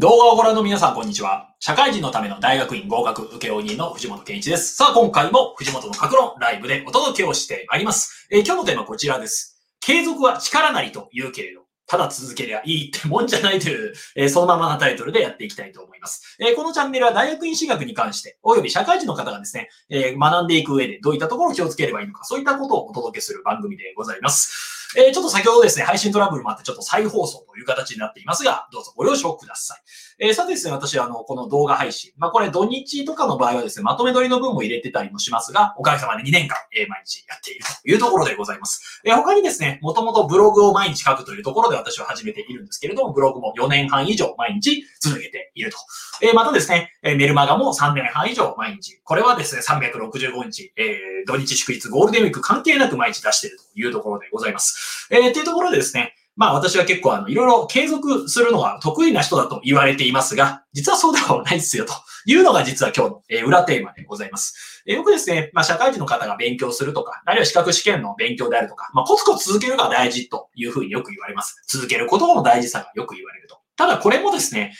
[0.00, 1.56] 動画をご覧の皆さん、こんにちは。
[1.58, 4.76] 社会人のための大学院合格受け負人の藤本健一です。
[4.76, 8.28] さあ、今回も藤本の格論ライブでお届けをしてまいります。
[8.30, 9.60] えー、今日のテーマはこちらです。
[9.80, 16.36] 継続は力なりと言うけれど、ただ続けりゃいいってもんじゃないという、えー、そのままなタイトルでやっていきたいと思います。
[16.38, 24.77] えー、このチャンネルは大学院進学に関して、および社会人の方がですね、え学んでいく上でどういったところを気をつければいいのか、そういったことをお届けする番組でございます。
[24.96, 29.82] えー、ちょっと先ほどですね、配信トラブルもあってちょっと再放送という形になっていますが、どうぞご了承ください。
[30.20, 39.02] えー、さてですね、私はあの、この動画配信、まあこれ土日とかの場合はですね、まとめ撮りの分も入れてたりもしますが、おかげさまで2年間、えー、毎日やっているというところでございます。
[39.04, 45.76] えー、他にですね、もともとブログを毎日書くというところで私は始めているんですけれども、ブログも4年半以上毎日続けていると。
[46.22, 49.00] えー、またですね、えメルマガも3年半以上毎日。
[49.04, 54.77] これはですね、365日、えー、土日祝日、ゴールデンウィーク関係なく毎日出しているというところでございます。
[55.10, 61.92] えー、っていうところでですね、まあ私は結構あの、いろいろ継続するのが得意な人だと言われていますが、実はそうではないですよと
[62.26, 64.82] いうのが実は今日の、え裏テーマでございます。
[64.86, 71.60] えよくですね、まあ社会人の方が勉強するとか、あるいは資格試験の勉強であるとか、まあコツコツ続けるが大事というふうによく言われます。
[71.66, 73.58] 続けることの大事さがよく言われると。
[73.74, 74.74] ただこれもですね、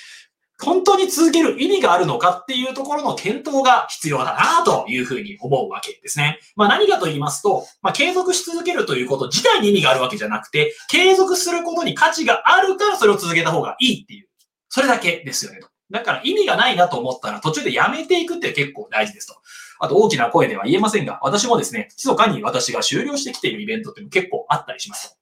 [0.62, 6.40] 本当に続ける意味があるのかっていうところの検討が必要だなというふうに思うわけですね。
[6.56, 14.28] まあ何かと言いますと、まあ継続し続けるということ自体に意味があるわけじゃなくて、継続することに価値があるからそれを続けた方がいいっていう、
[14.68, 15.68] それだけですよねと。
[15.90, 19.36] だから意味がないなと思ったら途中でやめていくって結構大事ですと。
[19.80, 25.17] あと大きな声では言えませんが、私もですね、密かに私が終了してきているイベントっていうの結構あったりします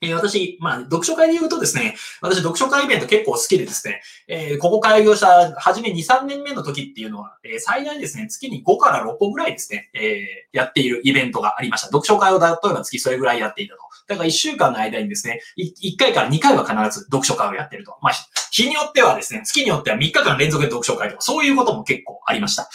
[0.00, 11.88] えー、私、まあ、読書会で言うとですね、私、読書会イベント結構好きでですね、えー、ここ開業した、初め2、3年目の時っていうのは、えー、最大ですね、月に5から6個ぐらいですね、えやっているイベントがありました。
[11.88, 13.80] 読書会を例えば月それぐらいやっていたと。
[14.06, 17.96] だから1週間の間にですね、1回から2回は必ず読書会をやってると。
[18.00, 18.12] まあ、
[18.50, 22.68] 日によってはですね、月によっては3日間連続で読書会とか、そういうことも結構ありました。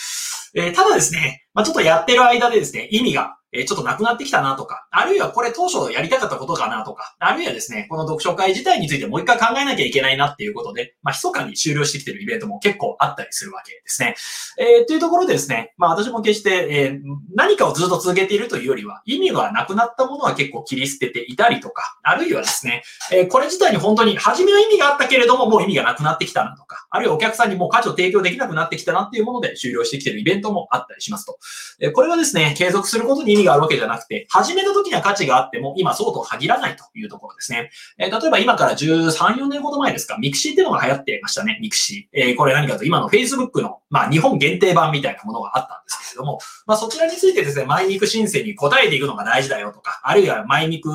[0.56, 14.16] えただですね、まあ、ちょっとやってる間でですね、意味がえちょっとなくなってきたなとか、あるいはこれ当初やりたかったことかなとか、あるいはですね、この読書会自体についてもう一回考えなきゃいけないなっていうことで、まあ、密かに終了してきてるイベントも結構あったりするわけですね。
[14.58, 17.02] えー、というところでですね、まあ私も決して、えー、
[17.36, 31.38] 何かをずっと続けているというよりは、意味がなくなったものは結構切り捨てていたりとか、あるいはですね、えー、これ自体に本当に初めは意味があったけれども、もう意味がなくなってきたなとか、あるいはお客さんにもう価値を提供できなくなってきたなっていうもので終了してきてるイベントもあったりしますと。
[31.80, 37.72] え、これはですね、継続することにがあるわけじゃなくて、始めた時には価値があっても、今そうと限らないというところですね。
[37.98, 42.20] えー、例えば今から13、4年ほど前ですか、 mixi っていうのが流行ってましたね、 mixi。
[42.20, 50.90] えー、これ何かと今の Facebook の、まあ日本限定版みたいなものがあったんですけれども、まあそちらについてですね、マイミク申請に答えていくのが大事だよとか、あるいはマイミク、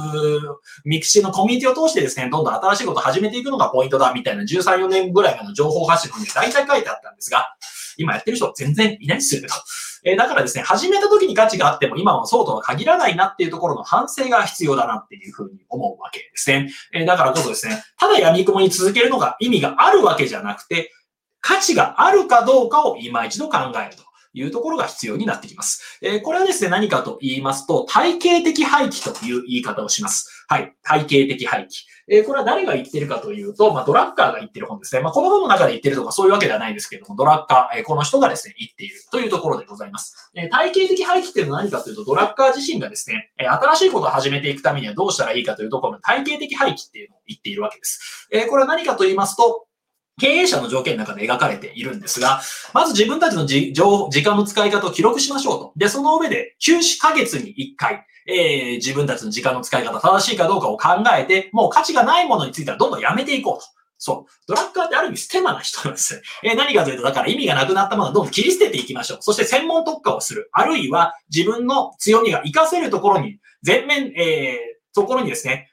[0.85, 7.55] mixi のコミュニティを通してですね、どんどん新しいことを始めていくのがポイントだみたいな13、4年ぐらいの情報発信のに大体書いてあったんですが、
[7.99, 9.55] 今やってる人全然いないですよねと。
[10.05, 16.71] えー、だからですね、始めた時に価値があっても今はそうとは限らないなっていうところの反省が必要だなっていうふうに思うわけですね。
[16.95, 20.93] えー、だからこそですね、ただ闇雲に続けるのが意味があるわけじゃなくて、
[21.41, 24.09] 価値があるかどうかを今一度考えると。
[24.35, 25.99] いうところが必要になってきます。
[26.03, 30.38] えー、これはですね、何かと言いますと、体系的廃棄という言い方をします。
[30.51, 30.73] はい。
[30.83, 31.85] 体系的廃棄。
[32.09, 35.03] えー、これは誰が言ってるかというと、まあ、ドラッカーが言ってる本ですね。
[35.03, 40.31] まあ、この本の中で言ってるとかそういうわけではないですけれども、ドラッカー、えー、この人がですね、言っているというところでございます。
[40.35, 48.27] えー、体系的廃棄っていうのは何かというと、ドラッカー自身がですね、え新しいことを始めていくためにはどうしたらいいかというところの体系的廃棄っていうのを言っているわけです。
[48.33, 49.69] えこれは何かと言いますと、
[50.19, 52.41] 経営者の条件の中で描かれているんですが、
[52.75, 55.73] まず自分たちのじ情時間の使い方を記録しましょうと。
[55.77, 63.65] で、その上で、休止ヶ月に1回、えー、自分たちの時間の使い方正しいかどうかを考えて、もう価値がないものについてはどんどんやめていこうと。
[63.97, 64.33] そう。
[64.47, 66.23] ドラッカーってある意味ステマな人なんです。
[66.45, 69.19] えー、何かというと、だから意味がなくなったものはどんどん切り捨てていきましょう。
[69.21, 70.51] そして専門特化をする。
[70.53, 75.69] あるいは自分の強みが活かせるところに、全面、えー、ところにですね、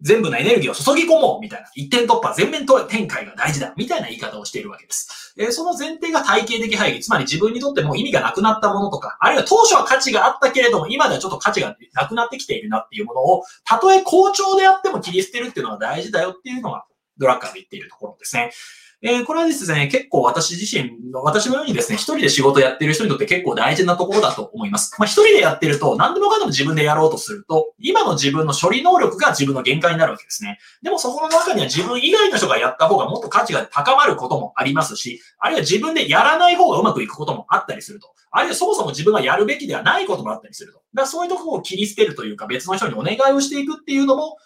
[0.00, 5.34] 全部のエネルギーを注ぎ込もうみたいな、一点突破、全面展開が大事だみたいな言い方をしているわけです。
[5.36, 16.84] えー、その前提が体系的配慮、つまり自分にとっても意味がなくなったものとか、あるいは当初は価値があったけれども、今ではちょっと価値がなくなってきているなっていうものを、たとえ好調であっても切り捨てるっていうのが大事だよっていうのが、
[17.18, 18.52] ドラッカーで言っているところですね。
[19.00, 24.96] えー、これはですね、結構私自身、私のようにですね、一人で仕事やってる人にとって結構大事なところだと思います。
[24.98, 30.58] まあ一人でやってると、何でもかんでも自分でやろうとすると、今の自分の処理能力が自分の限界になるわけですね。
[30.82, 38.12] でもそこの中には自分以外の人がやった方がもっと価値が高まることもありますし、あるいは自分でやらない方がうまくいくこともあったりすると。
[38.32, 40.78] あるいはそもそも自分がやるべきではないこともあったりすると。
[40.78, 44.38] だからそういうところを切り捨てるというか別の人にお願いをしていくっていうのも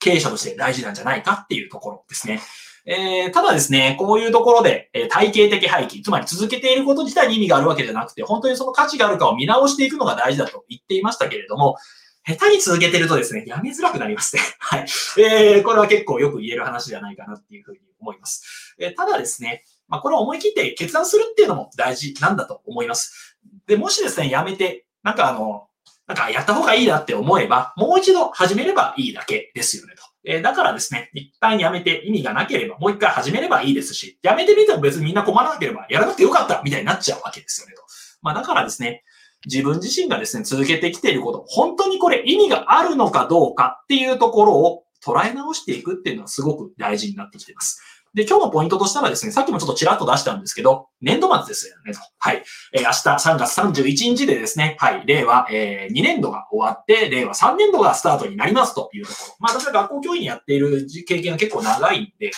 [0.00, 2.40] 経営者として大事なんじゃないかっていうところですね。
[2.84, 11.76] えー、ただですね、こういうところで、えー、体系的廃棄、つまり続けていること自体に意味があるわけじゃなくて、本当にその価値があるかを見直していくのが大事だと言っていましたけれども、
[12.24, 14.42] 下手に続けてるとですね、やめづらくなりますね。
[14.58, 14.86] はい。
[15.18, 18.74] えー、これは結構よく言える話じゃないかなっていうふうに思います。
[18.78, 23.36] えー、ただですね、まあ、これを思い切って決断するっていうのも大事なんだと思います。
[23.66, 25.68] で、もしですね、やめて、なんかあの、
[26.06, 30.11] なんかやった方がいいなって思えば、もう一度始めればいいだけですよねと。
[30.24, 37.82] えー、だからですね、一旦やめて意味がなければ、もう一回始めればいいですし、やめてみても別にみんな困らなければ、やらなくてよかったみたいになっちゃうわけですよねと。
[38.22, 39.02] まあだからですね、
[39.46, 47.80] 自分自身がですね、続けてきていること、本当にこれ意味があるのかどうかっていうところを捉え直していくっていうのはすごく大事になってきています。
[48.14, 52.00] で、今日のポイントとしてはですね、さっきもちょっとちらっと出したんですけど、年度末ですよね、と。
[52.18, 52.42] はい。
[52.74, 59.34] えー、明日3月31日でですね、はい、令和、えー、2年度が終わって、令和3年度がスタートになりますというところ。
[59.40, 62.32] まあ、私は学校教員やっている経験が結構長いんで、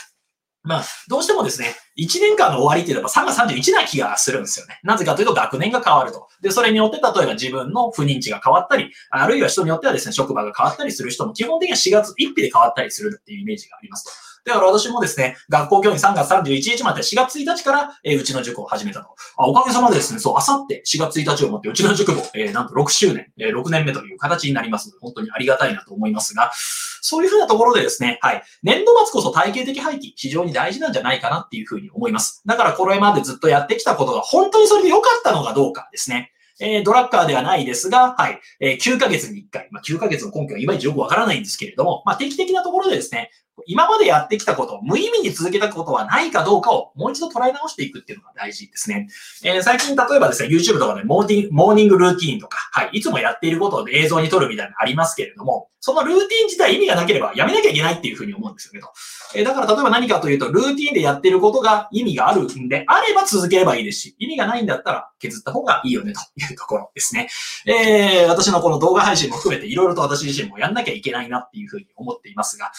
[0.64, 4.80] まあ、どうしてもですね、1年間の終わりっていうのは3月31な気がするんですよね。
[4.82, 6.26] なぜかというと学年が変わると。
[6.40, 14.34] で、それによって例えば自分の不妊地が変わったり、あるいは人によってはですね、職場が変わったりする人も基本的には4月1日で変わったりするっていうイメージがありますと。
[14.44, 19.08] だから私もですね、学校教員3月31日まで4月1日から、えー、うちの塾を始めたと。
[19.36, 26.52] あおかげさまでですね、そう、あさって4月1日をもってうちの塾も、えー、なんと6周年、えー、6年目という形になります、本当にありがたいなと思いますが、
[27.06, 28.42] そういうふうなところでですね、はい。
[28.62, 32.42] 年度末こそ体系的廃棄、非常に大事なんじゃないかなっていうふうに思います。
[32.46, 36.32] だからこれまでずっとやってきたことが本当にそれで良かったのかどうかですね。
[36.60, 43.30] えー、ドラッカーではないですが、はい、えー、9ヶ月に1回、まあ、9ヶ月の根拠はいまいちよくわからないんですけれども、まあ、定期的なところでですね、
[43.66, 49.08] 今までやってきたこと、無意味に続けたことはないかどうかをもう一度捉え直していくっていうのが大事ですね。
[49.44, 58.90] えー、最近例えばですね、YouTube とかでモーニングモーニングルーティーンとか、はい、いつもやっていることを映像に撮るみたいなのありますけれども、そのルーティーン自体意味がなければやめなきゃいけないっていうふうに思うんですよねと。
[59.34, 67.28] えー、だから例えば何かというと、ルーティーンでやっていることが意味があるんであれば続ければいいですし、意味がないんだったら削った方がいいよねというところですね。
[67.66, 72.72] えー、私のこの動画配信も含めていろいろと私自身もやんなきゃいけないなっていうふうに思っていますが、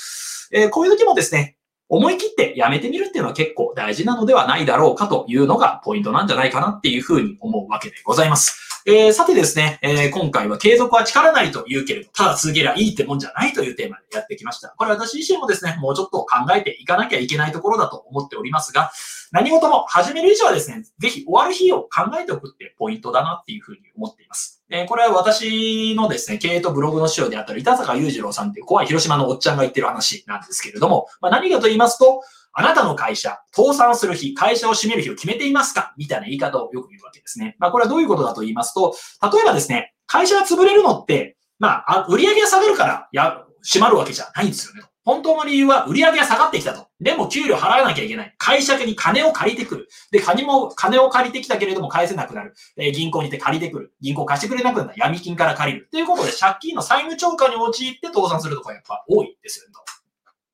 [0.51, 1.58] え、こういう時もですね、
[1.88, 8.75] 思い切ってやめてみるっていうのは結構大事なのではないだろうかというのがポイントなんじゃないかなっていうふうに思うわけでございます。
[8.88, 14.76] えー、さてですね、えー、今回は継続は力なりと言うけれど、ただ続けりゃいいってもんじゃないというテーマでやってきました。
[14.78, 18.92] これ私自身もですね、もうちょっと考えていかなきゃいけないところだと思っておりますが、
[19.32, 24.64] 何事も始める以上はですね、ぜひ終わる日を考えておくってポイントだなっていうふうに思っています。
[24.70, 32.22] えー、これは私のですね、経営とブログの資料であったり、板坂裕次郎さんっていう怖い広島のおっちゃんが言ってる話なんですけれども、まあ、何かと言いますと、
[32.57, 35.94] あなたの会社、倒産する日、会社を閉める日を決めていますか？
[35.98, 37.57] みたいな言い方をよく言うわけですね。
[37.60, 44.84] まあ、これはどういうことだと言いますと、例えばですね、会社が潰れるのって、まあ、売上が下がるから、や、閉まるわけじゃないんですよね。
[45.04, 46.88] 本当の理由は売上が下がってきたと。
[47.00, 48.34] でも給料払わなきゃいけない。
[48.40, 49.88] 会社に金を借りてくる。
[50.12, 52.56] で、金も、金を借りてきたけれども返せなくなる。
[52.78, 53.94] えー、銀行に行って借りてくる。
[54.01, 54.94] 銀行貸してくれなくなった。
[54.96, 55.90] 闇金から借りる。
[55.92, 59.74] ということで借金の債務超過に陥って倒産するとかやっぱ多いですよね。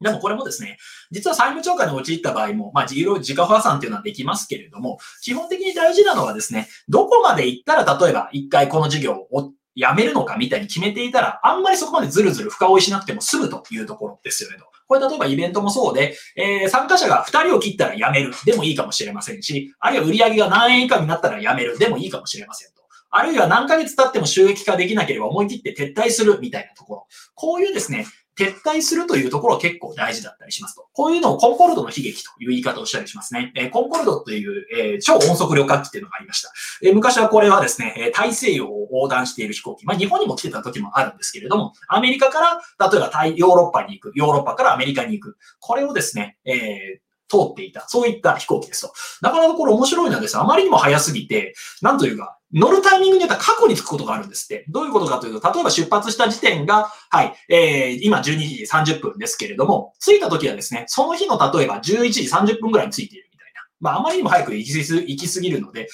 [0.02, 0.78] でもこれもですね、
[1.12, 14.66] 実は債務超過に陥った場合も、まあ、自自家破産っていうのはできますけれども、基本的に大事なのはですね、どこまで行ったら、例えば一回この事業をやめるのかみたいに決めていたら、あんまりそこまでずるずる深追いしなくても済むというところですよねと。
[14.88, 22.82] これ例えばイベントもそうで、えー、参加者が2人を切ったらやめるでもいいかもしれませんし、あるいは売り上げが何円以下になったらやめるでもいいかもしれませんと。
[23.10, 27.08] あるいは何ヶ月経っても収益化できなければ思い切って撤退するみたいなところ。
[27.36, 28.06] こういうですね、
[28.42, 30.88] 撤退するというところは結構大事だったりしますと。
[30.94, 33.52] こういうのをコンコルドの悲劇という言い方をしたりしますね。
[33.56, 36.52] え、コンコルドという、え、超音速旅客機っていうのがありました。
[36.82, 39.86] え、昔はこれはですね、え大西洋を横断している飛行機。
[39.86, 45.38] まあ日本にも来てた時もあるんですけれども、アメリカから、例えばヨーロッパに行く、ヨーロッパからアメリカに行く。
[45.60, 47.00] これをですね、え
[47.32, 47.88] 通っていた。
[47.88, 48.94] そういった飛行機ですと。
[49.22, 54.66] なかなかこれ面白いのはですね、あまりにも早すぎて、なんというか、乗るタイミングによっては過去に着くことがあるんですって。
[54.70, 63.62] どういうことかというと、例えば出発した時点が、はい、えー、今12時30分ですけれども、着いた時はですね、その日の例えば11時30分ぐらいに着いているみたいな。
[63.80, 65.88] まあ、あまりにも早く行きす行きすぎるので、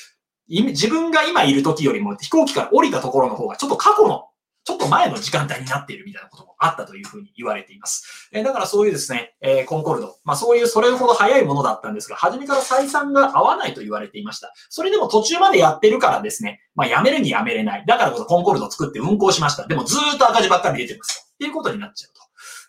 [0.49, 4.26] 自分が今いる時よりも飛行機から降りたところの方がちょっと過去の
[4.67, 8.27] ちょっと前の時間帯になっているみたいなこともあったというふうに言われています。
[8.33, 14.51] え、だからそういうですね、え、コンコルド、まあそういうそれほど早いものだったんですが、初めから採算が合わないと言われていました。
[14.67, 17.85] それでも途中までやってるからですね、まあやめるにやめれない。
[17.87, 19.65] だからこそコンコルドを作って運行しました。
[19.67, 22.21] でもずーっと赤字ばっかり出てますっていうことになっちゃうと。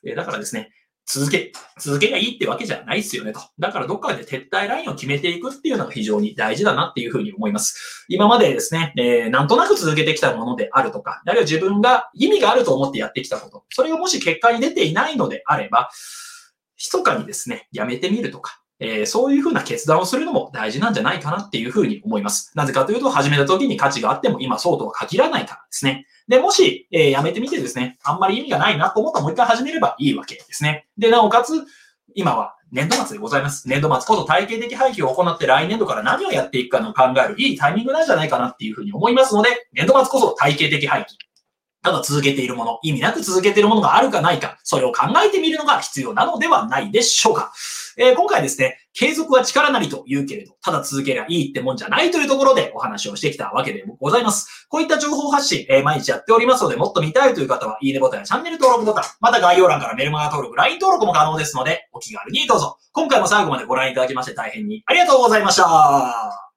[0.09, 0.71] え、だからですね、
[1.11, 3.41] 続け、続けがいいってわけじゃないですよねと。
[3.59, 8.05] だからどっかで撤退ラインを決めていくっていうのが非常に大事だなっていうふうに思います。
[8.09, 15.89] 今までですね、えー、なんとなく続けてきたものであるとか、あるいは自分が意味があると思ってやってきたこと、それがもし結果に出ていないのであれば、
[16.77, 22.53] 密かにですね、やめてみるとか、えー、そういうふうな決断をするのも大事なんじゃないかなっていうふうに思います。
[22.55, 26.07] なぜかというと、始めた時に価値があっても今そうとは限らないからですね。
[26.29, 30.87] で、もし、えー、やめてみてですね、あんまり意味がないなと思ったらもう一回始めればいいわけですね。
[30.97, 31.65] で、なおかつ、
[32.15, 33.69] 今は年度末でございます。
[33.69, 41.07] 年度末こそ体系的廃棄を行って来年度から何をやっていくかの考えるいいタイミングなんじゃないかなっていうふうに思いますので、年度末こそ体系的廃棄。
[41.83, 47.53] ただ続けているもの、意味なく続けているものがあるかないか、それを考えてみるのが必要なのではないでしょうか。
[47.99, 54.67] えー、今回ですね、継続は力なりと言うけれど、ただ続けりゃいいってもんじゃないというところでお話をしてきたわけでございます。
[54.69, 62.79] こういった情報発信、えー、毎日やっておりますので、もっと見たいという方は、いいねボタンやチャンネル登録ボタン、また概要欄からメルマガ登録、LINE 登録も可能ですので、お気軽にどうぞ。
[62.93, 66.48] 今回も最後までご覧いただきまして大変にありがとうございました。